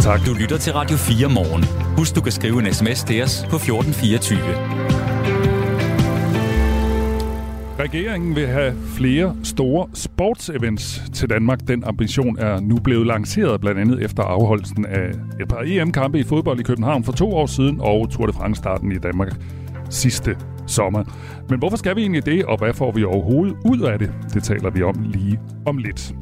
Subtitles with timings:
[0.00, 0.20] Tak.
[0.26, 1.64] Du lytter til Radio 4 morgen.
[1.96, 4.38] Husk, du kan skrive en sms til os på 1424.
[7.78, 11.58] Regeringen vil have flere store sportsevents til Danmark.
[11.68, 15.10] Den ambition er nu blevet lanceret blandt andet efter afholdelsen af
[15.40, 18.92] et par EM-kampe i fodbold i København for to år siden og Tour de France-starten
[18.92, 19.32] i Danmark
[19.90, 20.36] sidste
[20.66, 21.04] sommer.
[21.48, 24.12] Men hvorfor skal vi egentlig det, og hvad får vi overhovedet ud af det?
[24.34, 26.14] Det taler vi om lige om lidt.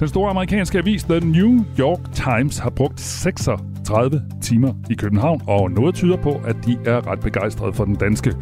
[0.00, 5.70] Den store amerikanske avis The New York Times har brugt 36 timer i København, og
[5.70, 8.34] noget tyder på, at de er ret begejstrede for den danske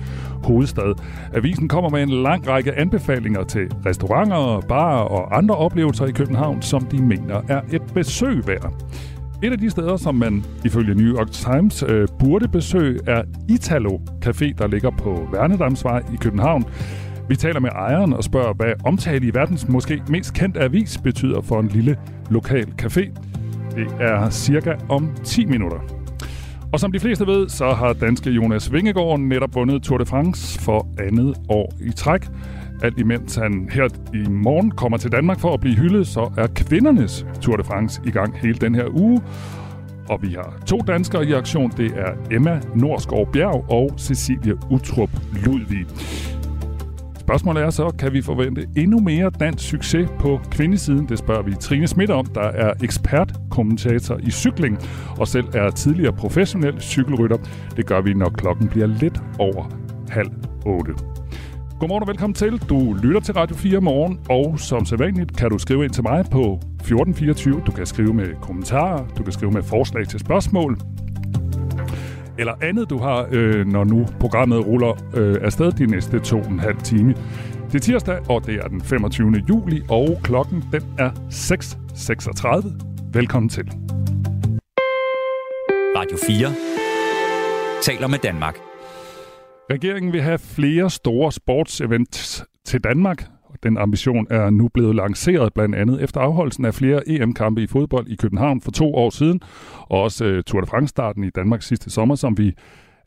[0.45, 0.95] hovedstad.
[1.35, 6.63] Avisen kommer med en lang række anbefalinger til restauranter, barer og andre oplevelser i København,
[6.63, 8.73] som de mener er et besøg værd.
[9.43, 13.99] Et af de steder, som man ifølge New York Times øh, burde besøge, er Italo
[14.25, 16.65] Café, der ligger på Værnedamsvej i København.
[17.29, 21.41] Vi taler med ejeren og spørger, hvad omtale i verdens måske mest kendte avis betyder
[21.41, 21.97] for en lille
[22.31, 23.01] lokal café.
[23.77, 25.79] Det er cirka om 10 minutter.
[26.73, 30.61] Og som de fleste ved, så har danske Jonas Vingegaard netop vundet Tour de France
[30.61, 32.29] for andet år i træk.
[32.83, 36.47] Alt imens han her i morgen kommer til Danmark for at blive hyldet, så er
[36.47, 39.21] kvindernes Tour de France i gang hele den her uge.
[40.09, 41.73] Og vi har to danskere i aktion.
[41.77, 45.11] Det er Emma Norskov Bjerg og Cecilie Utrup
[45.45, 45.87] Ludvig.
[47.27, 51.09] Spørgsmålet er så, kan vi forvente endnu mere dansk succes på kvindesiden?
[51.09, 54.79] Det spørger vi Trine Schmidt om, der er ekspertkommentator i cykling
[55.19, 57.37] og selv er tidligere professionel cykelrytter.
[57.77, 59.65] Det gør vi, når klokken bliver lidt over
[60.09, 60.31] halv
[60.67, 60.93] otte.
[61.81, 62.59] Godmorgen og velkommen til.
[62.69, 66.25] Du lytter til Radio 4 morgen, og som sædvanligt kan du skrive ind til mig
[66.31, 67.63] på 1424.
[67.67, 70.79] Du kan skrive med kommentarer, du kan skrive med forslag til spørgsmål,
[72.39, 76.51] eller andet, du har, øh, når nu programmet ruller øh, afsted de næste to og
[76.51, 77.15] en halv time.
[77.67, 79.43] Det er tirsdag, og det er den 25.
[79.49, 82.73] juli, og klokken den er 6.36.
[83.13, 83.71] Velkommen til.
[85.97, 86.75] Radio 4
[87.83, 88.57] taler med Danmark.
[89.71, 93.34] Regeringen vil have flere store sportsevents til Danmark.
[93.63, 98.07] Den ambition er nu blevet lanceret blandt andet efter afholdelsen af flere EM-kampe i fodbold
[98.07, 99.41] i København for to år siden,
[99.91, 102.53] og også øh, Tour de France-starten i Danmark sidste sommer, som vi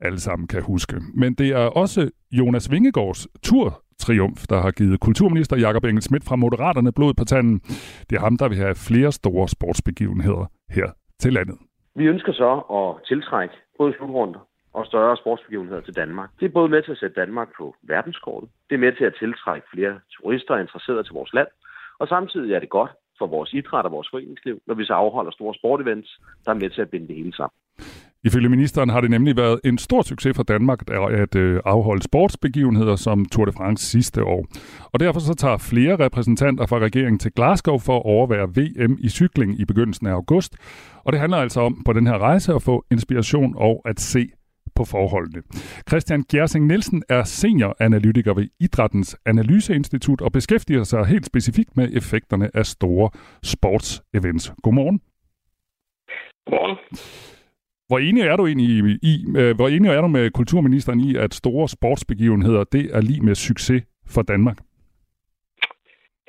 [0.01, 0.95] alle sammen kan huske.
[1.13, 6.23] Men det er også Jonas Vingegaards tur triumf, der har givet kulturminister Jakob Engel Schmidt
[6.23, 7.59] fra Moderaterne blod på tanden.
[8.09, 10.87] Det er ham, der vil have flere store sportsbegivenheder her
[11.19, 11.57] til landet.
[11.95, 14.46] Vi ønsker så at tiltrække både slutrunder
[14.77, 16.29] og større sportsbegivenheder til Danmark.
[16.39, 19.15] Det er både med til at sætte Danmark på verdenskortet, det er med til at
[19.19, 21.47] tiltrække flere turister og interesserede til vores land,
[21.99, 25.31] og samtidig er det godt for vores idræt og vores foreningsliv, når vi så afholder
[25.31, 27.55] store sportevents, der er med til at binde det hele sammen.
[28.23, 32.95] Ifølge ministeren har det nemlig været en stor succes for Danmark at øh, afholde sportsbegivenheder
[32.95, 34.45] som Tour de France sidste år.
[34.93, 39.09] Og derfor så tager flere repræsentanter fra regeringen til Glasgow for at overvære VM i
[39.09, 40.55] cykling i begyndelsen af august.
[41.05, 44.29] Og det handler altså om på den her rejse at få inspiration og at se
[44.77, 45.41] på forholdene.
[45.89, 52.47] Christian Gjersing Nielsen er senioranalytiker ved Idrættens Analyseinstitut og beskæftiger sig helt specifikt med effekterne
[52.53, 53.09] af store
[53.43, 54.53] sportsevents.
[54.63, 54.99] Godmorgen.
[56.45, 56.77] Godmorgen.
[57.89, 58.79] Hvor enig er du egentlig i,
[59.11, 63.21] i øh, hvor enig er du med kulturministeren i, at store sportsbegivenheder, det er lige
[63.21, 63.83] med succes
[64.13, 64.57] for Danmark?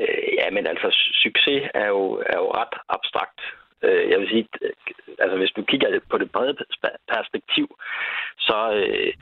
[0.00, 0.88] Øh, ja, men altså,
[1.24, 3.40] succes er jo, er jo ret abstrakt.
[3.82, 4.72] Øh, jeg vil sige, øh,
[5.18, 6.56] altså hvis du kigger på det brede
[7.08, 7.76] perspektiv,
[8.38, 9.14] så, øh,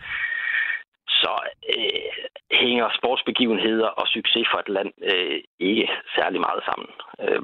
[1.08, 1.32] så
[1.76, 2.12] øh,
[2.50, 6.88] hænger sportsbegivenheder og succes for et land øh, ikke særlig meget sammen.
[7.24, 7.42] Øh,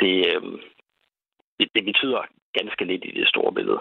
[0.00, 0.42] det, øh,
[1.58, 2.22] det, det betyder
[2.58, 3.80] ganske lidt i det store billede.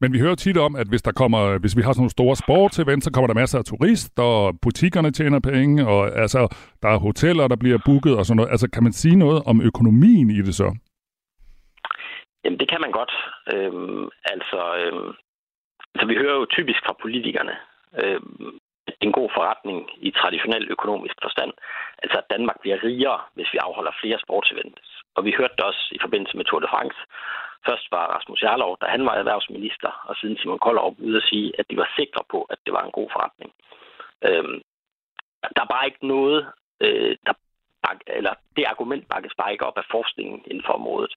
[0.00, 2.36] Men vi hører tit om, at hvis der kommer, hvis vi har sådan nogle store
[2.36, 6.40] sportsevents, så kommer der masser af turister, og butikkerne tjener penge, og altså,
[6.82, 8.50] der er hoteller, der bliver booket og sådan noget.
[8.50, 10.68] Altså, kan man sige noget om økonomien i det så?
[12.44, 13.12] Jamen, det kan man godt.
[13.54, 15.10] Øhm, altså, øhm,
[15.94, 17.54] altså, vi hører jo typisk fra politikerne,
[18.02, 18.58] øhm,
[19.00, 19.78] en god forretning
[20.08, 21.52] i traditionel økonomisk forstand.
[22.02, 24.88] Altså, at Danmark bliver rigere, hvis vi afholder flere sportsevents.
[25.16, 26.98] Og vi hørte det også i forbindelse med Tour de France.
[27.66, 31.52] Først var Rasmus Jarlov, da han var erhvervsminister, og siden Simon Koldov ude at sige,
[31.58, 33.52] at de var sikre på, at det var en god forretning.
[34.28, 34.60] Øhm,
[35.56, 36.46] der er bare ikke noget,
[36.80, 37.34] øh, der,
[38.06, 41.14] eller det argument bakkes bare ikke op af forskningen inden for området.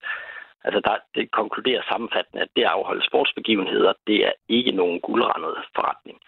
[0.63, 5.55] Altså, der, det konkluderer sammenfattende, at det at afholde sportsbegivenheder, det er ikke nogen guldrendet
[5.75, 6.19] forretning.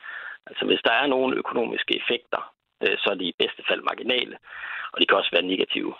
[0.46, 2.54] Altså, hvis der er nogle økonomiske effekter,
[2.84, 4.38] øh, så er de i bedste fald marginale,
[4.94, 5.94] og de kan også være negative.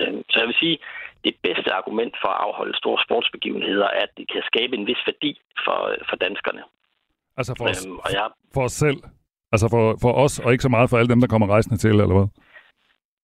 [0.00, 0.78] Øh, så jeg vil sige,
[1.24, 5.02] det bedste argument for at afholde store sportsbegivenheder er, at det kan skabe en vis
[5.06, 6.62] værdi for, for danskerne.
[7.36, 8.98] Altså for os, øhm, og jeg, for os selv?
[9.52, 11.90] Altså for, for os, og ikke så meget for alle dem, der kommer rejsende til,
[11.90, 12.28] eller hvad?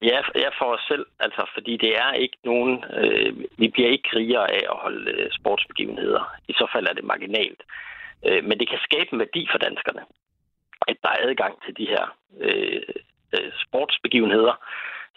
[0.03, 2.85] Ja, ja, for os selv, altså, fordi det er ikke nogen...
[3.01, 6.35] Øh, vi bliver ikke rigere af at holde øh, sportsbegivenheder.
[6.49, 7.63] I så fald er det marginalt.
[8.27, 10.03] Øh, men det kan skabe en værdi for danskerne,
[10.89, 12.05] at der er adgang til de her
[12.41, 12.83] øh,
[13.35, 14.55] øh, sportsbegivenheder.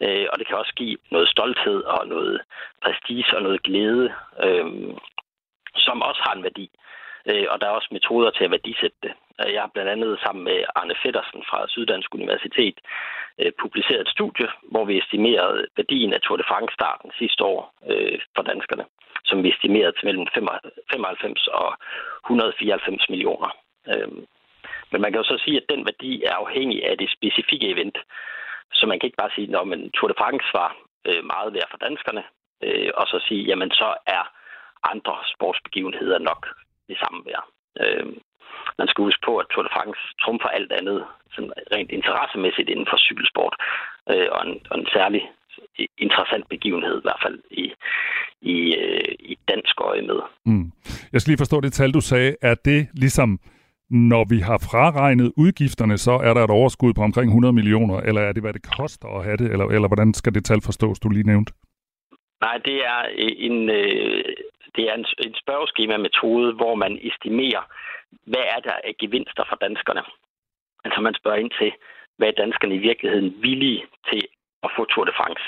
[0.03, 2.42] Øh, og det kan også give noget stolthed og noget
[2.83, 4.13] prestige og noget glæde,
[4.45, 4.65] øh,
[5.75, 6.69] som også har en værdi.
[7.30, 9.13] Øh, og der er også metoder til at værdisætte det.
[9.42, 12.77] Øh, jeg har blandt andet sammen med Arne Feddersen fra Syddansk Universitet
[13.39, 18.19] øh, publiceret et studie, hvor vi estimerede værdien af Tour de France-starten sidste år øh,
[18.36, 18.86] for danskerne,
[19.24, 20.27] som vi estimerede til mellem
[20.92, 21.77] 95 og
[22.25, 23.50] 194 millioner.
[23.88, 24.12] Øh,
[24.92, 27.97] men man kan jo så sige, at den værdi er afhængig af det specifikke event.
[28.73, 30.69] Så man kan ikke bare sige, at Tour de France var
[31.09, 32.23] øh, meget værd for danskerne,
[32.65, 34.23] øh, og så sige, jamen så er
[34.94, 36.41] andre sportsbegivenheder nok
[36.89, 37.45] det samme værd.
[37.81, 38.06] Øh,
[38.79, 41.00] man skal huske på, at Tour de France trumfer alt andet
[41.33, 43.56] sådan rent interessemæssigt inden for cykelsport,
[44.12, 45.21] øh, og, en, og en særlig
[45.97, 47.65] interessant begivenhed, i hvert fald i,
[48.41, 50.19] i, øh, i dansk øje med.
[50.45, 50.71] Mm.
[51.13, 52.35] Jeg skal lige forstå det tal, du sagde.
[52.41, 53.39] Er det ligesom,
[53.91, 58.21] når vi har fraregnet udgifterne, så er der et overskud på omkring 100 millioner, eller
[58.21, 60.99] er det, hvad det koster at have det, eller, eller hvordan skal det tal forstås,
[60.99, 61.53] du lige nævnte?
[62.41, 63.01] Nej, det er
[63.47, 64.23] en, øh,
[64.75, 67.63] det er en, en spørgeskema-metode, hvor man estimerer,
[68.31, 70.03] hvad er der af gevinster for danskerne.
[70.85, 71.71] Altså man spørger ind til,
[72.17, 74.21] hvad er danskerne i virkeligheden villige til
[74.63, 75.45] at få Tour de France.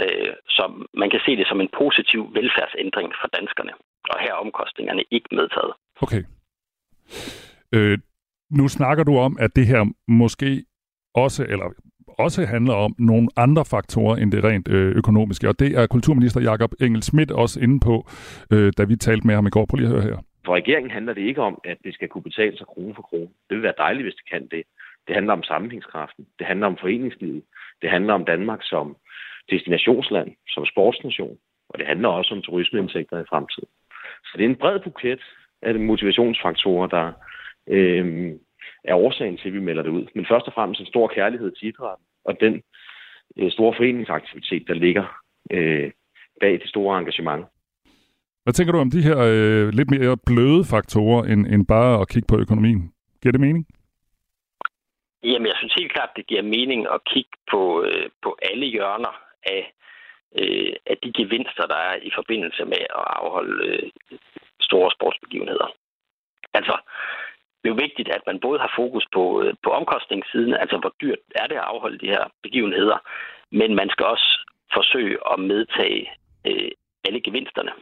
[0.00, 0.62] Øh, så
[0.94, 3.72] man kan se det som en positiv velfærdsændring for danskerne.
[4.10, 5.72] Og her er omkostningerne ikke medtaget.
[6.04, 6.22] Okay.
[7.74, 7.98] Øh,
[8.50, 10.64] nu snakker du om, at det her måske
[11.14, 11.68] også, eller
[12.18, 15.48] også handler om nogle andre faktorer end det rent øh, økonomiske.
[15.48, 18.08] Og det er kulturminister Jakob Engel Schmidt også inde på,
[18.52, 19.66] øh, da vi talte med ham i går.
[19.66, 20.18] Prøv lige at høre her.
[20.46, 23.28] For regeringen handler det ikke om, at det skal kunne betale sig krone for krone.
[23.48, 24.62] Det vil være dejligt, hvis det kan det.
[25.06, 26.26] Det handler om sammenhængskraften.
[26.38, 27.42] Det handler om foreningslivet.
[27.82, 28.96] Det handler om Danmark som
[29.50, 31.36] destinationsland, som sportsnation.
[31.68, 33.68] Og det handler også om turismeindtægter i fremtiden.
[34.24, 35.22] Så det er en bred buket
[35.62, 37.12] af motivationsfaktorer, der
[37.66, 38.32] øh,
[38.84, 40.06] er årsagen til, at vi melder det ud.
[40.14, 42.62] Men først og fremmest en stor kærlighed til idrætten, og den
[43.38, 45.04] øh, store foreningsaktivitet, der ligger
[45.50, 45.90] øh,
[46.40, 47.46] bag det store engagement.
[48.44, 52.08] Hvad tænker du om de her øh, lidt mere bløde faktorer, end, end bare at
[52.08, 52.92] kigge på økonomien?
[53.22, 53.66] Giver det mening?
[55.24, 59.14] Jamen, jeg synes helt klart, det giver mening at kigge på, øh, på alle hjørner
[59.46, 59.72] af,
[60.38, 63.90] øh, af de gevinster, der er i forbindelse med at afholde øh,
[64.60, 65.68] store sportsbegivenheder.
[66.54, 66.76] Altså,
[67.62, 70.94] det er jo vigtigt, at man både har fokus på, øh, på omkostningssiden, altså hvor
[71.00, 72.98] dyrt er det at afholde de her begivenheder,
[73.50, 74.28] men man skal også
[74.74, 76.10] forsøge at medtage
[76.46, 76.70] øh,
[77.04, 77.72] alle gevinsterne,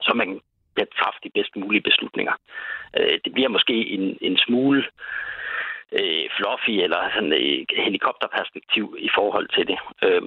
[0.00, 0.40] så man
[0.76, 2.32] kan træffe de bedst mulige beslutninger.
[2.98, 4.84] Øh, det bliver måske en, en smule
[5.92, 9.78] øh, fluffy eller sådan et helikopterperspektiv i forhold til det.
[10.02, 10.22] Øh,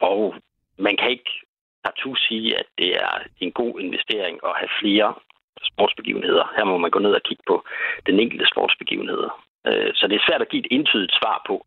[0.00, 0.34] og
[0.78, 1.30] man kan ikke
[1.84, 5.14] partout sige, at det er en god investering at have flere
[5.62, 6.52] sportsbegivenheder.
[6.56, 7.64] Her må man gå ned og kigge på
[8.06, 9.24] den enkelte sportsbegivenhed.
[9.66, 11.66] Øh, så det er svært at give et entydigt svar på,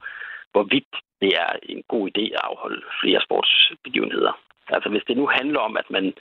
[0.51, 4.33] hvorvidt det er en god idé at afholde flere sportsbegivenheder.
[4.67, 6.13] Altså hvis det nu handler om, at man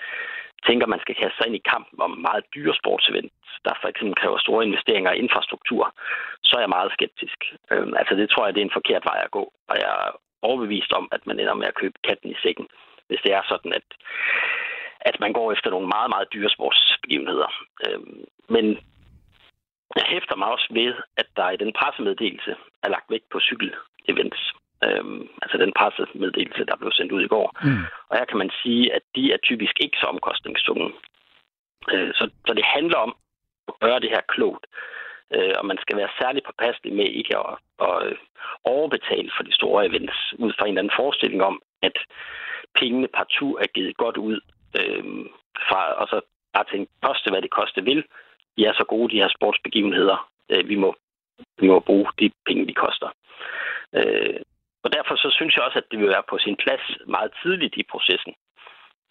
[0.66, 3.34] tænker, man skal kaste sig ind i kampen om meget dyre sportsevents,
[3.64, 5.94] der for eksempel kræver store investeringer i infrastruktur,
[6.42, 7.38] så er jeg meget skeptisk.
[7.70, 10.10] Øh, altså det tror jeg, det er en forkert vej at gå, og jeg er
[10.42, 12.66] overbevist om, at man ender med at købe katten i sækken,
[13.08, 13.88] hvis det er sådan, at
[15.00, 17.50] at man går efter nogle meget, meget dyre sportsbegivenheder.
[17.86, 18.00] Øh,
[18.48, 18.66] men
[19.96, 24.42] jeg hæfter mig også ved, at der i den pressemeddelelse er lagt vægt på cykel-events.
[24.84, 27.48] Øhm, altså den pressemeddelelse, der blev sendt ud i går.
[27.64, 27.84] Mm.
[28.08, 30.92] Og her kan man sige, at de er typisk ikke så omkostningstunge.
[31.92, 33.16] Øh, så, så det handler om
[33.68, 34.66] at gøre det her klogt.
[35.34, 37.54] Øh, og man skal være særlig påpasselig med ikke at,
[37.88, 38.16] at
[38.64, 41.96] overbetale for de store events, ud fra en eller anden forestilling om, at
[42.74, 44.40] pengene partout er givet godt ud
[44.78, 45.04] øh,
[45.68, 46.20] fra, og så
[46.54, 48.04] bare tænke, koste hvad det koste vil.
[48.56, 50.30] De er så gode, de her sportsbegivenheder.
[50.50, 50.96] Øh, vi, må,
[51.60, 53.08] vi må bruge de penge, de koster.
[53.94, 54.40] Øh,
[54.84, 57.74] og derfor så synes jeg også, at det vil være på sin plads meget tidligt
[57.76, 58.34] i processen,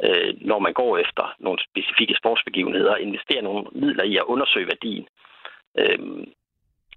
[0.05, 4.67] øh, når man går efter nogle specifikke sportsbegivenheder, og investerer nogle midler i at undersøge
[4.67, 5.07] værdien.
[5.79, 5.99] Øh,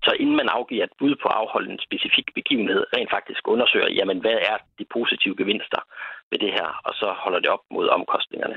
[0.04, 3.90] så inden man afgiver et bud på at afholde en specifik begivenhed, rent faktisk undersøger,
[3.98, 5.80] jamen hvad er de positive gevinster
[6.30, 8.56] ved det her, og så holder det op mod omkostningerne.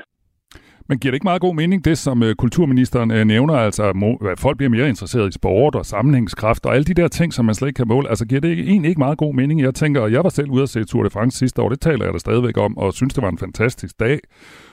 [0.88, 3.82] Men giver det ikke meget god mening, det som øh, kulturministeren øh, nævner, altså
[4.30, 7.44] at folk bliver mere interesseret i sport og sammenhængskraft og alle de der ting, som
[7.44, 9.60] man slet ikke kan måle, altså giver det egentlig ikke meget god mening?
[9.60, 12.04] Jeg tænker, jeg var selv ude at se Tour de France sidste år, det taler
[12.04, 14.20] jeg da stadigvæk om, og synes, det var en fantastisk dag.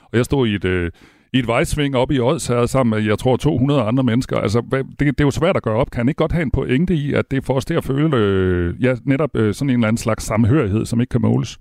[0.03, 0.91] Og jeg stod i et, øh,
[1.33, 4.37] i et vejsving op i Odsherred sammen med, jeg tror, 200 andre mennesker.
[4.37, 5.91] Altså, det, det er jo svært at gøre op.
[5.91, 8.83] Kan ikke godt have en pointe i, at det får os til at føle øh,
[8.83, 11.59] ja, netop øh, sådan en eller anden slags samhørighed, som ikke kan måles?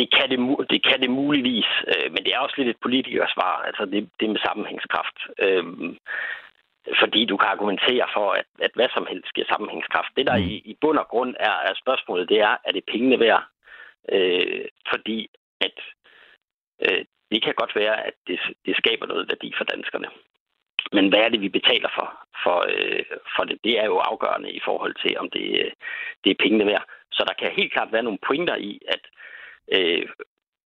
[0.00, 0.38] Det, kan det,
[0.70, 4.28] det kan det muligvis, øh, men det er også lidt et politikersvar, altså det, det
[4.30, 5.18] med sammenhængskraft.
[5.44, 5.64] Øh,
[7.00, 10.12] fordi du kan argumentere for, at, at hvad som helst giver sammenhængskraft.
[10.16, 10.44] Det, der mm.
[10.44, 13.44] i, i bund og grund er, er spørgsmålet, det er, er det pengene værd?
[14.12, 15.28] Øh, fordi
[15.60, 15.76] at
[16.84, 20.08] øh, det kan godt være, at det, det skaber noget værdi for danskerne.
[20.92, 22.08] Men hvad er det, vi betaler for?
[22.42, 23.04] For, øh,
[23.36, 25.72] for det, det er jo afgørende i forhold til, om det,
[26.24, 26.84] det er pengene værd.
[27.12, 29.00] Så der kan helt klart være nogle pointer i, at
[29.76, 30.06] øh,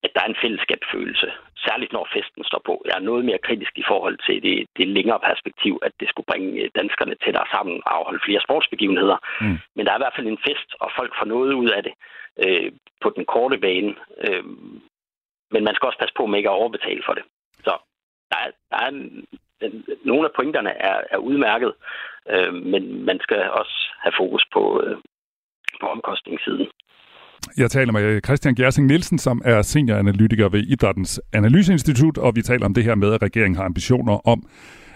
[0.04, 1.28] at der er en fællesskabsfølelse,
[1.66, 2.74] særligt når festen står på.
[2.88, 6.30] Jeg er noget mere kritisk i forhold til det, det længere perspektiv, at det skulle
[6.30, 9.18] bringe øh, danskerne tættere sammen og afholde flere sportsbegivenheder.
[9.40, 9.58] Mm.
[9.74, 11.94] Men der er i hvert fald en fest, og folk får noget ud af det
[12.44, 13.94] øh, på den korte bane.
[14.26, 14.44] Øh,
[15.54, 17.24] men man skal også passe på med ikke at overbetale for det.
[17.66, 17.72] Så
[18.30, 19.26] der er, der er en,
[19.60, 21.72] en, nogle af pointerne er, er udmærket,
[22.32, 24.96] øh, men man skal også have fokus på, øh,
[25.80, 26.68] på omkostningssiden.
[27.56, 32.66] Jeg taler med Christian Gersing Nielsen, som er senioranalytiker ved Idrættens Analyseinstitut, og vi taler
[32.66, 34.42] om det her med, at regeringen har ambitioner om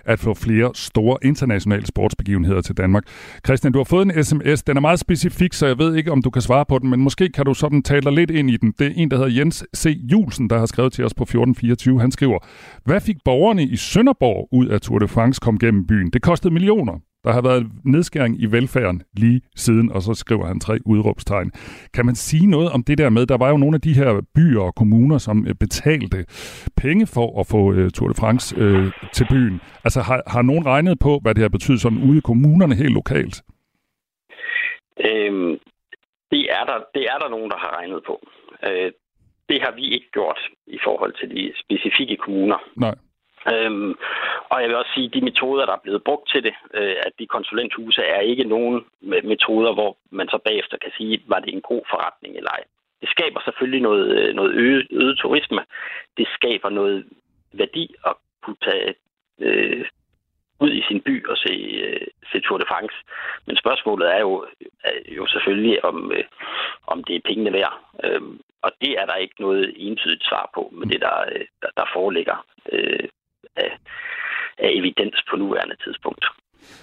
[0.04, 3.02] at få flere store internationale sportsbegivenheder til Danmark.
[3.46, 4.62] Christian, du har fået en sms.
[4.62, 7.00] Den er meget specifik, så jeg ved ikke, om du kan svare på den, men
[7.00, 8.72] måske kan du sådan tale dig lidt ind i den.
[8.78, 9.98] Det er en, der hedder Jens C.
[10.12, 12.00] Julsen, der har skrevet til os på 1424.
[12.00, 12.38] Han skriver,
[12.84, 16.10] hvad fik borgerne i Sønderborg ud af Tour de France kom gennem byen?
[16.10, 17.00] Det kostede millioner.
[17.24, 21.50] Der har været nedskæring i velfærden lige siden, og så skriver han tre udråbstegn.
[21.94, 24.20] Kan man sige noget om det der med, der var jo nogle af de her
[24.34, 26.26] byer og kommuner, som øh, betalte
[26.76, 29.60] penge for at få uh, Tour de France uh, til byen.
[29.84, 32.94] Altså har, har nogen regnet på, hvad det har betydet sådan ude i kommunerne helt
[32.94, 33.42] lokalt?
[35.08, 35.58] Øhm,
[36.30, 38.28] det, er der, det er der nogen, der har regnet på.
[38.68, 38.92] Øh,
[39.48, 42.58] det har vi ikke gjort i forhold til de specifikke kommuner.
[42.76, 42.94] Nej.
[43.52, 43.94] Øhm,
[44.50, 46.96] og jeg vil også sige, at de metoder, der er blevet brugt til det, øh,
[47.06, 51.54] at de konsulenthuse er ikke nogen metoder, hvor man så bagefter kan sige, var det
[51.54, 52.64] en god forretning eller ej.
[53.00, 55.62] Det skaber selvfølgelig noget, øh, noget øget, øget turisme.
[56.16, 57.06] Det skaber noget
[57.52, 58.94] værdi at kunne tage
[59.38, 59.86] øh,
[60.60, 61.54] ud i sin by og se,
[61.84, 62.96] øh, se Tour de France.
[63.46, 64.46] Men spørgsmålet er jo,
[64.84, 66.24] er jo selvfølgelig, om, øh,
[66.86, 67.74] om det er pengene værd.
[68.04, 71.68] Øhm, og det er der ikke noget entydigt svar på med det, der, øh, der,
[71.76, 72.46] der foreligger.
[72.72, 73.08] Øh,
[73.64, 73.70] af,
[74.58, 76.24] af evidens på nuværende tidspunkt.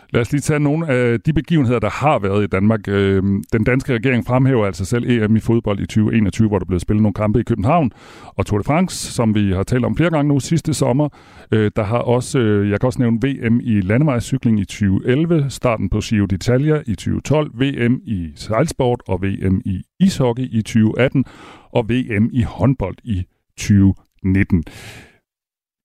[0.10, 2.88] Lad os lige tage nogle af de begivenheder, der har været i Danmark.
[2.88, 6.80] Øh, den danske regering fremhæver altså selv EM i fodbold i 2021, hvor der blev
[6.80, 7.92] spillet nogle kampe i København.
[8.38, 11.10] Og Tour de France, som vi har talt om flere gange nu sidste sommer.
[11.52, 16.28] Der har også, jeg kan også nævne VM i landevejscykling i 2011, starten på Giro
[16.34, 21.26] d'Italia i 2012, VM i sejlsport og VM i ishockey i 2018
[21.72, 23.24] og VM i håndbold i
[23.58, 24.64] 2019.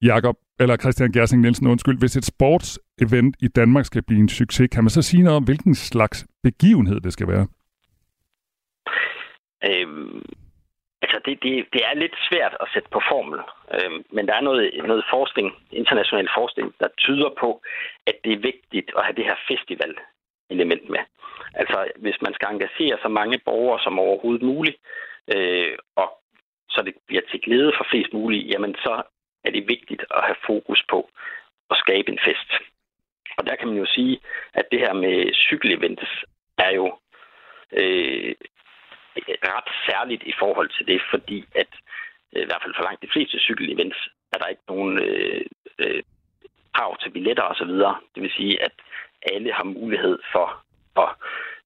[0.02, 4.68] Jakob, eller Christian Gersing Nielsen, undskyld, hvis et sportsevent i Danmark skal blive en succes,
[4.72, 7.46] kan man så sige noget om, hvilken slags begivenhed det skal være?
[9.68, 10.22] Øhm,
[11.02, 13.40] altså, det, det, det er lidt svært at sætte på formel,
[13.76, 17.62] øhm, men der er noget, noget forskning, international forskning, der tyder på,
[18.06, 19.94] at det er vigtigt at have det her festival
[20.50, 21.02] element med.
[21.54, 24.76] Altså, hvis man skal engagere så mange borgere som overhovedet muligt,
[25.34, 26.08] øh, og
[26.68, 29.02] så det bliver til glæde for flest muligt, jamen så
[29.44, 31.10] er det vigtigt at have fokus på
[31.70, 32.50] at skabe en fest.
[33.38, 34.20] Og der kan man jo sige,
[34.54, 36.10] at det her med cykelevents
[36.58, 36.86] er jo
[37.72, 38.34] øh,
[39.52, 41.70] ret særligt i forhold til det, fordi at
[42.32, 43.98] øh, i hvert fald for langt de fleste cykelevents
[44.32, 45.44] er der ikke nogen øh,
[45.78, 46.02] øh,
[46.74, 47.72] krav til billetter osv.
[48.14, 48.72] Det vil sige, at
[49.22, 50.46] alle har mulighed for
[51.02, 51.10] at,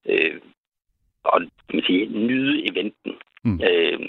[0.05, 0.41] øh,
[1.33, 3.13] at kan man sige, nyde eventen
[3.43, 3.59] mm.
[3.69, 3.99] øh,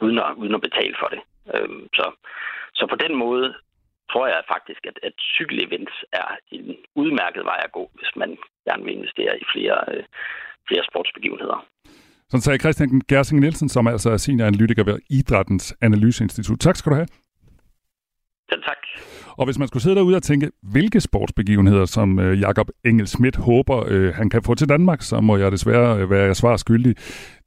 [0.00, 1.20] uden, at, uden at betale for det.
[1.54, 2.12] Øh, så
[2.74, 3.54] så på den måde
[4.12, 8.30] tror jeg faktisk, at, at cykelevents er en udmærket vej at gå, hvis man
[8.68, 10.04] gerne vil investere i flere, øh,
[10.68, 11.58] flere sportsbegivenheder.
[12.30, 16.58] Sådan sagde Christian Gersing Nielsen, som altså er senioranalytiker ved Idrættens Analyseinstitut.
[16.60, 17.08] Tak skal du have.
[18.50, 18.76] Selv tak.
[19.38, 23.36] Og hvis man skulle sidde derude og tænke, hvilke sportsbegivenheder, som øh, Jakob Engel Schmidt
[23.36, 26.96] håber, øh, han kan få til Danmark, så må jeg desværre øh, være svar skyldig.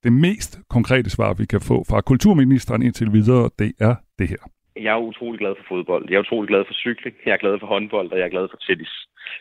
[0.04, 4.55] Det mest konkrete svar, vi kan få fra kulturministeren indtil videre, det er det her
[4.84, 6.04] jeg er utrolig glad for fodbold.
[6.10, 7.16] Jeg er utrolig glad for cykling.
[7.26, 8.94] Jeg er glad for håndbold, og jeg er glad for tennis.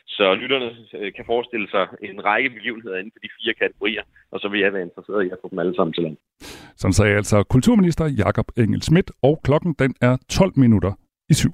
[0.06, 4.40] Så lytterne øh, kan forestille sig en række begivenheder inden for de fire kategorier, og
[4.40, 6.16] så vil jeg være interesseret i at få dem alle sammen til land.
[6.76, 10.92] Som sagde altså kulturminister Jakob Engel Schmidt, og klokken den er 12 minutter
[11.30, 11.52] i syv.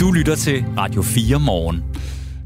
[0.00, 1.78] Du lytter til Radio 4 morgen.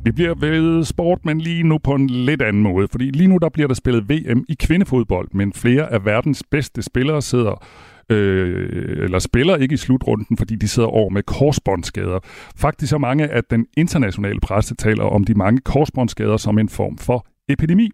[0.05, 3.39] Vi bliver ved sport, men lige nu på en lidt anden måde, fordi lige nu
[3.39, 7.67] der bliver der spillet VM i kvindefodbold, men flere af verdens bedste spillere sidder
[8.11, 12.19] øh, eller spiller ikke i slutrunden, fordi de sidder over med korsbåndsskader.
[12.57, 16.99] Faktisk så mange, at den internationale presse taler om de mange korsbåndsskader som en form
[16.99, 17.91] for epidemi.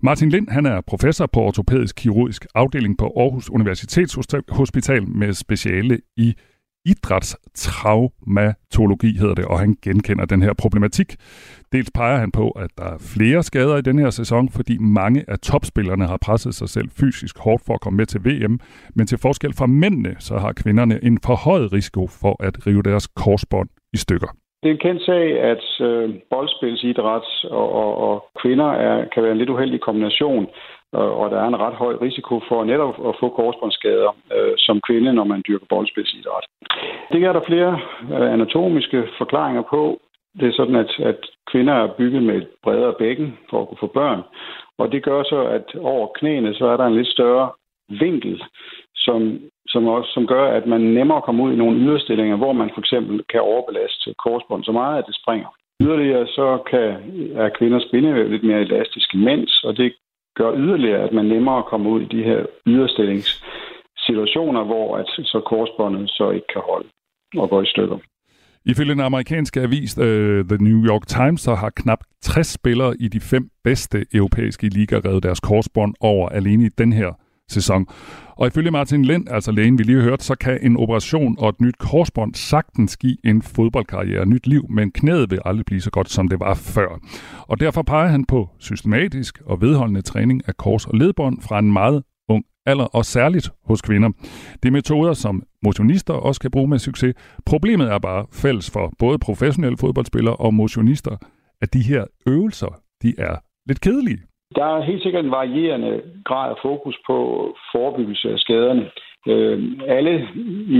[0.00, 6.34] Martin Lind han er professor på ortopædisk kirurgisk afdeling på Aarhus Universitetshospital med speciale i
[6.92, 11.06] idrætstraumatologi hedder det, og han genkender den her problematik.
[11.72, 15.24] Dels peger han på, at der er flere skader i den her sæson, fordi mange
[15.28, 18.60] af topspillerne har presset sig selv fysisk hårdt for at komme med til VM,
[18.96, 23.06] men til forskel fra mændene, så har kvinderne en forhøjet risiko for at rive deres
[23.06, 24.28] korsbånd i stykker.
[24.62, 29.32] Det er en kendt sag, at øh, boldspilsidræt og, og, og kvinder er, kan være
[29.32, 30.46] en lidt uheldig kombination
[30.92, 35.12] og der er en ret høj risiko for netop at få korsbåndsskader øh, som kvinde,
[35.12, 36.46] når man dyrker boldspilsidræt.
[37.12, 37.80] Det er der flere
[38.12, 40.00] øh, anatomiske forklaringer på.
[40.40, 41.20] Det er sådan, at, at
[41.50, 44.22] kvinder er bygget med et bredere bækken for at kunne få børn,
[44.78, 47.50] og det gør så, at over knæene, så er der en lidt større
[47.88, 48.42] vinkel,
[48.94, 52.70] som, som, også, som gør, at man nemmere kommer ud i nogle yderstillinger, hvor man
[52.74, 55.48] for eksempel kan overbelaste korsbånd så meget, at det springer.
[55.82, 56.86] Yderligere så kan,
[57.34, 59.92] er kvinders bindevæv lidt mere elastisk end mænds, og det
[60.34, 66.10] gør yderligere, at man nemmere kommer ud i de her yderstillingssituationer, hvor at så korsbåndet
[66.10, 66.88] så ikke kan holde
[67.36, 67.98] og går i stykker.
[68.64, 70.04] Ifølge den amerikanske avis uh,
[70.48, 75.04] The New York Times, så har knap 60 spillere i de fem bedste europæiske ligaer
[75.04, 77.12] reddet deres korsbånd over alene i den her
[77.48, 77.86] sæson.
[78.36, 81.60] Og ifølge Martin Lind, altså lægen vi lige hørt, så kan en operation og et
[81.60, 86.10] nyt korsbånd sagtens give en fodboldkarriere nyt liv, men knæet vil aldrig blive så godt,
[86.10, 87.00] som det var før.
[87.48, 91.72] Og derfor peger han på systematisk og vedholdende træning af kors- og ledbånd fra en
[91.72, 92.02] meget
[92.66, 94.10] alder, og særligt hos kvinder.
[94.62, 97.14] Det er metoder, som motionister også kan bruge med succes.
[97.46, 101.16] Problemet er bare fælles for både professionelle fodboldspillere og motionister,
[101.62, 103.34] at de her øvelser, de er
[103.68, 104.22] lidt kedelige.
[104.54, 107.16] Der er helt sikkert en varierende grad af fokus på
[107.72, 108.90] forebyggelse af skaderne.
[109.28, 109.58] Øh,
[109.88, 110.28] alle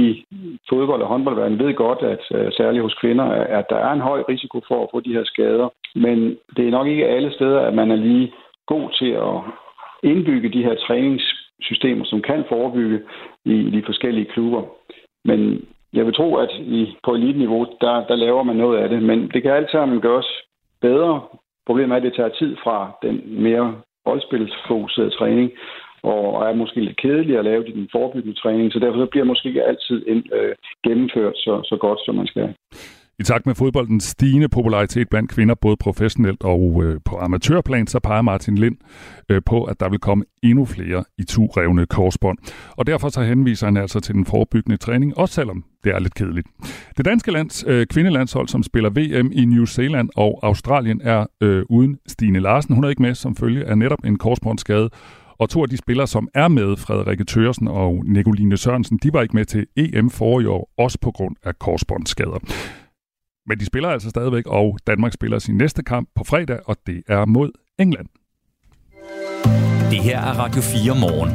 [0.00, 0.24] i
[0.68, 3.24] fodbold og håndboldverden ved godt, at øh, særligt hos kvinder,
[3.58, 5.68] at der er en høj risiko for at få de her skader.
[5.94, 8.32] Men det er nok ikke alle steder, at man er lige
[8.66, 9.36] god til at
[10.02, 13.00] indbygge de her træningssystemer, som kan forebygge
[13.44, 14.62] i de forskellige klubber.
[15.24, 19.02] Men jeg vil tro, at i, på eliteniveau, der, der laver man noget af det.
[19.02, 20.26] Men det kan altid sammen gøres
[20.80, 21.21] bedre.
[21.66, 25.50] Problemet er, at det tager tid fra den mere boldspilsfokuserede træning,
[26.02, 29.64] og er måske lidt kedelig at lave den forebyggende træning, så derfor bliver måske ikke
[29.64, 29.99] altid
[30.32, 32.54] øh, gennemført så, så godt, som man skal.
[33.18, 37.98] I takt med fodboldens stigende popularitet blandt kvinder, både professionelt og øh, på amatørplan, så
[37.98, 38.76] peger Martin Lind
[39.28, 42.38] øh, på, at der vil komme endnu flere i revne korsbånd.
[42.70, 46.14] Og derfor så henviser han altså til den forebyggende træning, også selvom det er lidt
[46.14, 46.46] kedeligt.
[46.96, 51.64] Det danske lands øh, kvindelandshold, som spiller VM i New Zealand og Australien, er øh,
[51.68, 52.74] uden Stine Larsen.
[52.74, 54.90] Hun er ikke med som følge af netop en korsbåndsskade.
[55.38, 59.22] Og to af de spillere, som er med, Frederikke Tørsen og Nicoline Sørensen, de var
[59.22, 62.38] ikke med til EM for i år, også på grund af korsbåndsskader.
[63.47, 67.02] Men de spiller altså stadigvæk, og Danmark spiller sin næste kamp på fredag, og det
[67.09, 68.06] er mod England.
[69.91, 71.30] Det her er Radio 4 morgen.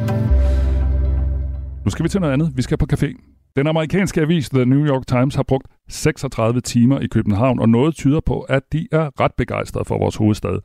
[1.86, 2.52] Nu skal vi til noget andet.
[2.56, 3.28] Vi skal på café.
[3.56, 7.95] Den amerikanske avis The New York Times har brugt 36 timer i København, og noget
[7.95, 10.60] tyder på, at de er ret begejstrede for vores hovedstad.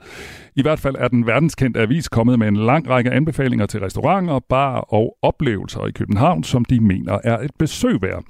[0.56, 4.38] I hvert fald er den verdenskendte avis kommet med en lang række anbefalinger til restauranter,
[4.48, 8.24] bar og oplevelser i København, som de mener er et besøg værd.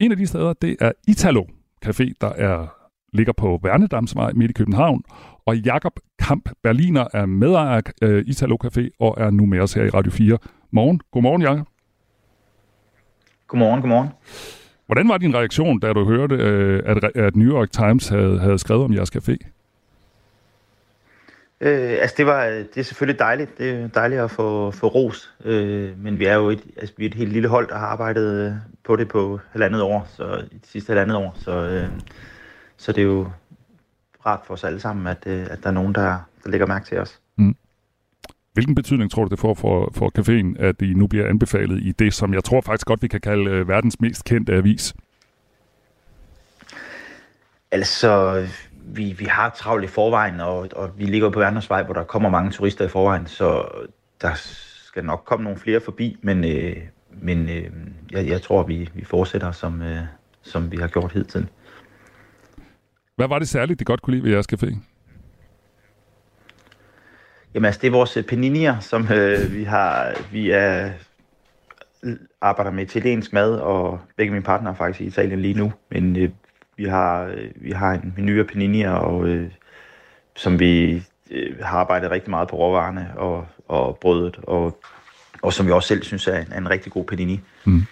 [0.00, 1.44] En af de steder, det er Italo,
[1.86, 2.66] café, der er,
[3.12, 5.02] ligger på Værnedamsvej midt i København.
[5.46, 9.74] Og Jakob Kamp Berliner er medejer af uh, Italo Café og er nu med os
[9.74, 10.38] her i Radio 4.
[10.70, 11.00] Morgen.
[11.12, 11.66] Godmorgen, Jakob.
[13.46, 14.08] Godmorgen, godmorgen.
[14.86, 18.58] Hvordan var din reaktion, da du hørte, uh, at, at New York Times havde, havde
[18.58, 19.53] skrevet om jeres café?
[21.64, 23.58] Øh, altså det var det er selvfølgelig dejligt.
[23.58, 25.34] Det er dejligt at få, få ros.
[25.44, 27.86] Øh, men vi er jo et, altså, vi er et helt lille hold, der har
[27.86, 28.52] arbejdet øh,
[28.84, 31.36] på det på halvandet år, så i det sidste halvandet år.
[31.38, 31.88] Så, øh,
[32.76, 33.28] så det er jo
[34.26, 36.86] rart for os alle sammen, at, øh, at der er nogen, der, der lægger mærke
[36.86, 37.20] til os.
[37.36, 37.56] Mm.
[38.52, 41.92] Hvilken betydning tror du det får for, for caféen, at I nu bliver anbefalet i
[41.92, 44.94] det, som jeg tror faktisk godt, vi kan kalde øh, verdens mest kendte avis?
[47.70, 48.46] Altså,
[48.86, 52.28] vi, vi har travlt i forvejen, og, og vi ligger på Værnersvej, hvor der kommer
[52.28, 53.68] mange turister i forvejen, så
[54.20, 54.30] der
[54.84, 56.76] skal nok komme nogle flere forbi, men, øh,
[57.10, 57.70] men øh,
[58.10, 60.02] jeg, jeg tror, vi, vi fortsætter, som, øh,
[60.42, 61.48] som vi har gjort hidtil.
[63.16, 64.76] Hvad var det særligt, det godt kunne lide ved jeres café?
[67.54, 70.90] Jamen altså, det er vores paninier, som øh, vi har, vi er,
[72.40, 76.16] arbejder med italiensk mad, og begge mine partnere er faktisk i Italien lige nu, men
[76.16, 76.30] øh,
[76.76, 79.50] vi har, øh, vi har en menu af paninier, og, øh,
[80.36, 84.78] som vi øh, har arbejdet rigtig meget på råvarerne og, og brødet og
[85.44, 87.40] og som vi også selv synes er en, er en rigtig god Panini.
[87.64, 87.82] Mm.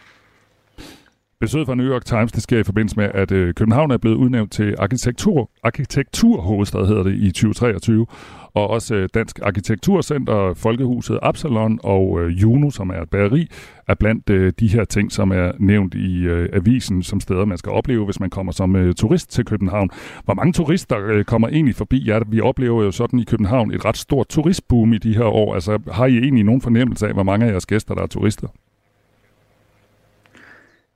[1.41, 4.17] Besøget fra New York Times, det sker i forbindelse med, at øh, København er blevet
[4.17, 8.07] udnævnt til arkitektur, arkitekturhovedstad, hedder det, i 2023.
[8.55, 13.49] Og også Dansk Arkitekturcenter, Folkehuset Absalon og øh, Juno, som er et bageri,
[13.89, 17.59] er blandt øh, de her ting, som er nævnt i øh, avisen som steder, man
[17.59, 19.91] skal opleve, hvis man kommer som øh, turist til København.
[20.25, 22.21] Hvor mange turister øh, kommer egentlig forbi jer?
[22.27, 25.55] Vi oplever jo sådan i København et ret stort turistboom i de her år.
[25.55, 28.49] Altså har I egentlig nogen fornemmelse af, hvor mange af jeres gæster, der er turister?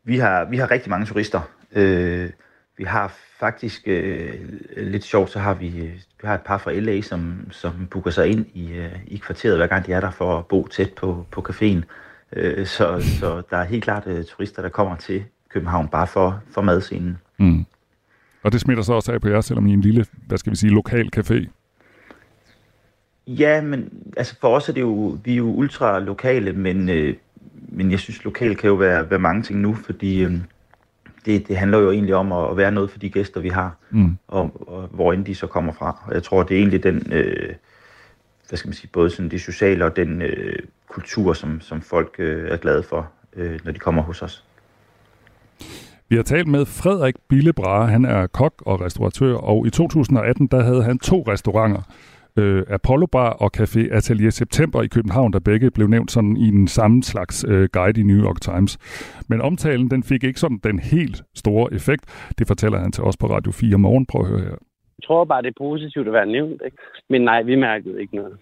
[0.05, 1.41] Vi har, vi har rigtig mange turister.
[1.73, 2.31] Øh,
[2.79, 4.35] vi har faktisk, øh,
[4.77, 5.69] lidt sjovt, så har vi,
[6.23, 9.57] vi har et par fra LA, som, som booker sig ind i, øh, i kvarteret,
[9.57, 11.83] hver gang de er der for at bo tæt på, på caféen.
[12.33, 16.43] Øh, så, så der er helt klart øh, turister, der kommer til København bare for,
[16.51, 17.19] for madscenen.
[17.39, 17.67] Mm.
[18.43, 20.51] Og det smitter så også af på jer, selvom I er en lille, hvad skal
[20.51, 21.47] vi sige, lokal café?
[23.27, 27.15] Ja, men altså for os er det jo, vi er jo ultra lokale, men, øh,
[27.69, 30.33] men jeg synes, lokal kan jo være, være mange ting nu, fordi øh,
[31.27, 34.17] det, det handler jo egentlig om at være noget for de gæster, vi har, mm.
[34.29, 36.03] og, og hvor end de så kommer fra.
[36.07, 37.55] Og jeg tror, det er egentlig den, øh,
[38.49, 40.59] hvad skal man sige, både sådan det sociale og den øh,
[40.89, 44.45] kultur, som, som folk øh, er glade for, øh, når de kommer hos os.
[46.09, 50.63] Vi har talt med Frederik Billebra, han er kok og restauratør, og i 2018 der
[50.63, 51.83] havde han to restauranter
[52.37, 56.49] øh, Apollo Bar og Café Atelier September i København, der begge blev nævnt sådan i
[56.49, 58.79] en samme slags øh, guide i New York Times.
[59.29, 62.05] Men omtalen den fik ikke sådan den helt store effekt.
[62.39, 64.07] Det fortæller han til os på Radio 4 morgen.
[64.07, 64.66] Prøv at høre her.
[64.99, 66.63] Jeg tror bare, det er positivt at være nævnt.
[66.65, 66.77] Ikke?
[67.09, 68.37] Men nej, vi mærkede ikke noget.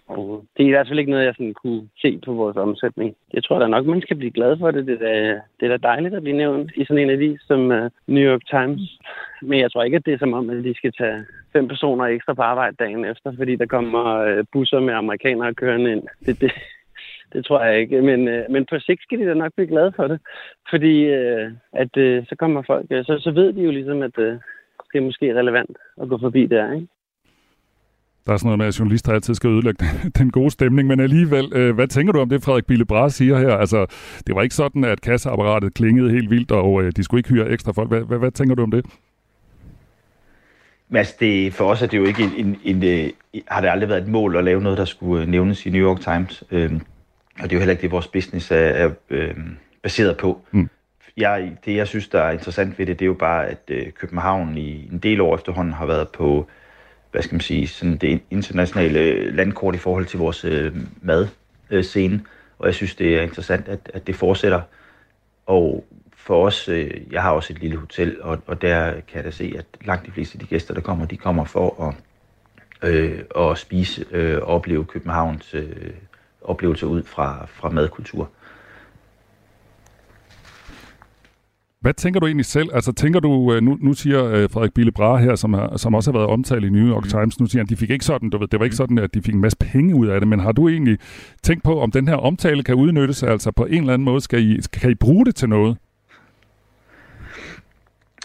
[0.57, 3.15] Det er i hvert fald ikke noget, jeg sådan kunne se på vores omsætning.
[3.33, 4.87] Jeg tror da nok, man skal blive glad for det.
[4.87, 7.89] Det er, det er da dejligt at blive nævnt i sådan en avis som uh,
[8.07, 8.99] New York Times.
[9.41, 12.05] Men jeg tror ikke, at det er som om, at de skal tage fem personer
[12.05, 16.03] ekstra på arbejde dagen efter, fordi der kommer uh, busser med amerikanere kørende ind.
[16.25, 16.51] Det, det,
[17.33, 18.01] det tror jeg ikke.
[18.01, 20.19] Men, uh, men på sigt skal de da nok blive glade for det.
[20.69, 24.17] Fordi uh, at, uh, så kommer folk, uh, så, så ved de jo ligesom, at,
[24.17, 24.37] uh,
[24.95, 26.87] det er måske relevant at gå forbi der, ikke?
[28.25, 29.85] Der er sådan noget med, at journalister altid skal ødelægge
[30.17, 33.55] den gode stemning, men alligevel, øh, hvad tænker du om det, Frederik Billebras siger her?
[33.55, 33.85] Altså,
[34.27, 37.49] det var ikke sådan, at kasseapparatet klingede helt vildt, og øh, de skulle ikke hyre
[37.49, 37.89] ekstra folk.
[37.89, 38.85] Hvad, hvad, hvad tænker du om det?
[40.89, 43.61] Men altså, det, for os er det jo ikke en, en, en, en, øh, har
[43.61, 46.43] det aldrig været et mål at lave noget, der skulle nævnes i New York Times.
[46.51, 46.81] Øhm,
[47.39, 49.35] og det er jo heller ikke det, vores business er, er øh,
[49.83, 50.41] baseret på.
[50.51, 50.69] Mm
[51.17, 53.91] jeg, det, jeg synes, der er interessant ved det, det er jo bare, at øh,
[53.91, 56.47] København i en del år efterhånden har været på,
[57.11, 62.21] hvad skal man sige, sådan det internationale landkort i forhold til vores øh, madscene.
[62.59, 64.61] og jeg synes, det er interessant, at, at det fortsætter.
[65.45, 69.23] Og for os, øh, jeg har også et lille hotel, og, og der kan jeg
[69.23, 71.95] da se, at langt de fleste af de gæster, der kommer, de kommer for at,
[72.89, 75.93] øh, at spise øh, og opleve Københavns øh,
[76.41, 78.29] oplevelser ud fra, fra madkultur.
[81.85, 82.69] Hvad tænker du egentlig selv?
[82.73, 85.93] Altså tænker du, øh, nu, nu siger øh, Frederik Bille Brahe her, som, er, som
[85.95, 87.09] også har været omtalt i New York mm.
[87.09, 88.77] Times, nu siger han, de fik ikke sådan, du ved, det var ikke mm.
[88.77, 90.97] sådan, at de fik en masse penge ud af det, men har du egentlig
[91.43, 94.39] tænkt på, om den her omtale kan udnyttes, altså på en eller anden måde, skal
[94.39, 95.77] I, kan I bruge det til noget?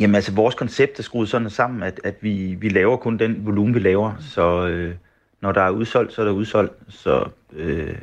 [0.00, 3.46] Jamen altså, vores koncept er skruet sådan sammen, at, at vi, vi laver kun den
[3.46, 4.94] volumen, vi laver, så øh,
[5.40, 7.24] når der er udsolgt, så er der udsolgt, så
[7.56, 7.94] øh,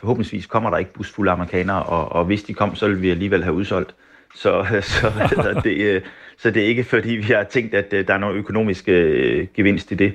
[0.00, 3.42] forhåbentligvis kommer der ikke busfulde amerikanere, og, og hvis de kom, så vil vi alligevel
[3.42, 3.94] have udsolgt.
[4.34, 6.02] Så, så, så, det, øh,
[6.38, 9.46] så det er ikke fordi, vi har tænkt, at øh, der er noget økonomisk øh,
[9.54, 10.14] gevinst i det.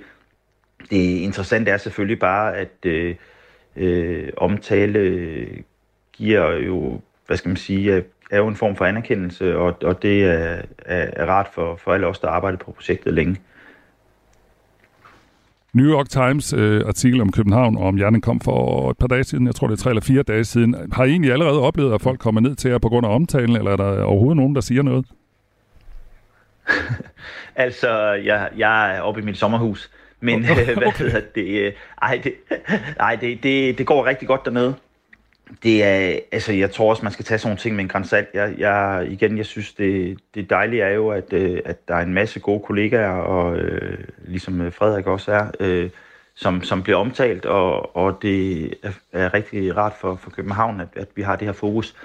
[0.89, 3.15] Det interessante er selvfølgelig bare, at øh,
[3.75, 5.47] øh, omtale
[6.13, 10.23] giver jo, hvad skal man sige, er jo en form for anerkendelse, og, og det
[10.23, 13.37] er, er, er rart for, for alle os, der arbejder på projektet længe.
[15.73, 19.23] New York Times øh, artikel om København og om hjernen kom for et par dage
[19.23, 20.91] siden, jeg tror det er tre eller fire dage siden.
[20.91, 23.55] Har I egentlig allerede oplevet, at folk kommer ned til jer på grund af omtalen,
[23.55, 25.05] eller er der overhovedet nogen, der siger noget?
[27.55, 30.75] altså, jeg, jeg er oppe i mit sommerhus, men okay.
[30.75, 31.47] hvad hedder det?
[31.47, 32.33] Øh, ej, det,
[32.99, 34.75] ej det, det, det går rigtig godt dernede
[35.63, 38.27] det er, altså jeg tror også, man skal tage sådan nogle ting med en grænsalt.
[38.33, 42.01] Jeg, jeg, igen, jeg synes, det, det dejlige er jo, at, øh, at der er
[42.01, 45.89] en masse gode kollegaer, og øh, ligesom øh, Frederik også er, øh,
[46.35, 50.87] som, som bliver omtalt, og, og det er, er rigtig rart for, for København, at,
[50.95, 51.95] at vi har det her fokus.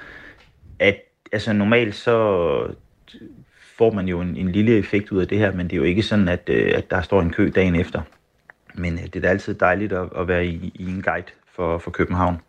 [0.78, 0.96] At,
[1.32, 2.74] altså normalt så
[3.76, 5.82] får man jo en, en lille effekt ud af det her, men det er jo
[5.82, 8.02] ikke sådan, at, øh, at der står en kø dagen efter.
[8.74, 11.90] Men det er da altid dejligt at, at være i, i en guide for, for
[11.90, 12.40] København.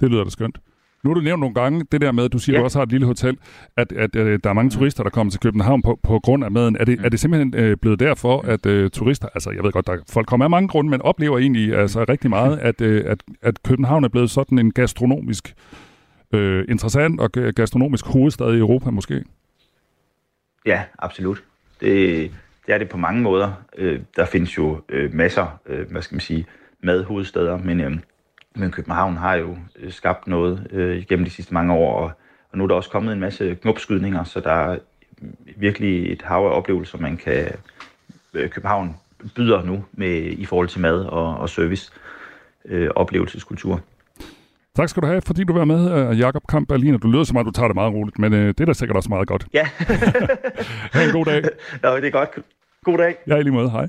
[0.00, 0.58] Det lyder da skønt.
[1.04, 2.60] Nu har du nævnt nogle gange det der med, at du siger, ja.
[2.60, 3.38] du også har et lille hotel,
[3.76, 6.50] at, at, at der er mange turister, der kommer til København på, på grund af
[6.50, 6.76] maden.
[6.76, 9.86] Er det, er det simpelthen øh, blevet derfor, at øh, turister, altså jeg ved godt,
[9.86, 13.22] der folk kommer af mange grunde, men oplever egentlig altså rigtig meget, at, øh, at,
[13.42, 15.54] at København er blevet sådan en gastronomisk
[16.32, 19.24] øh, interessant og gastronomisk hovedstad i Europa måske?
[20.66, 21.42] Ja, absolut.
[21.80, 22.30] Det,
[22.66, 23.52] det er det på mange måder.
[23.78, 26.46] Øh, der findes jo øh, masser, øh, hvad skal man sige,
[26.82, 27.98] madhovedsteder, men, øh,
[28.56, 32.10] men København har jo øh, skabt noget øh, gennem de sidste mange år, og,
[32.52, 34.78] og nu er der også kommet en masse knopskydninger, så der er
[35.56, 37.52] virkelig et hav af oplevelser, man kan...
[38.34, 38.96] Øh, København
[39.36, 41.92] byder nu med i forhold til mad og, og service
[42.64, 43.80] øh, oplevelseskultur.
[44.76, 46.98] Tak skal du have, fordi du var med, øh, Jakob Kamp Berlin.
[46.98, 48.96] Du lyder som om, du tager det meget roligt, men øh, det er da sikkert
[48.96, 49.46] også meget godt.
[49.54, 49.68] Ja.
[50.94, 51.42] ha' en god dag.
[51.82, 52.28] Nå, det er godt.
[52.84, 53.16] God dag.
[53.26, 53.70] Ja, i lige måde.
[53.70, 53.88] Hej.